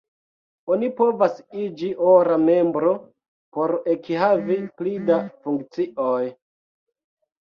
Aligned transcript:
Oni 0.75 0.87
povas 1.01 1.35
iĝi 1.63 1.89
ora 2.13 2.39
membro 2.47 2.95
por 3.59 3.75
ekhavi 3.95 4.59
pli 4.81 4.95
da 5.11 5.23
funkcioj. 5.29 6.23